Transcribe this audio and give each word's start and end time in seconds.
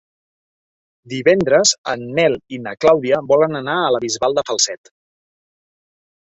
Divendres 1.11 1.73
en 1.93 2.05
Nel 2.19 2.37
i 2.57 2.59
na 2.69 2.73
Clàudia 2.85 3.21
volen 3.33 3.61
anar 3.61 3.77
a 3.83 3.93
la 3.97 4.01
Bisbal 4.07 4.35
de 4.41 4.47
Falset. 4.51 4.93